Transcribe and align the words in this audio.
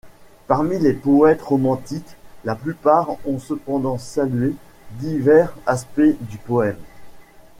Parmi 0.47 0.79
les 0.79 0.93
poètes 0.93 1.43
romantiques, 1.43 2.17
la 2.43 2.55
plupart 2.55 3.17
ont 3.27 3.37
cependant 3.37 3.99
salué 3.99 4.55
divers 4.93 5.53
aspects 5.67 6.17
du 6.21 6.39
poème. 6.39 6.79